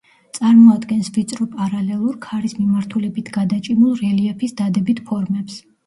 წარმოადგენს 0.35 1.11
ვიწრო 1.17 1.47
პარალელურ, 1.59 2.17
ქარის 2.25 2.57
მიმართულებით 2.63 3.33
გადაჭიმულ 3.39 3.97
რელიეფის 4.05 4.61
დადებით 4.65 5.09
ფორმებს. 5.11 5.67